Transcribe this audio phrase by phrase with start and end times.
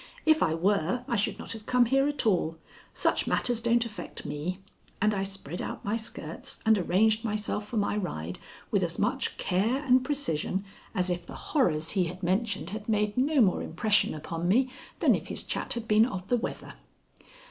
[0.25, 2.57] "If I were, I should not have come here at all.
[2.91, 4.57] Such matters don't affect me."
[4.99, 8.39] And I spread out my skirts and arranged myself for my ride
[8.71, 13.15] with as much care and precision as if the horrors he had mentioned had made
[13.15, 16.73] no more impression upon me than if his chat had been of the weather.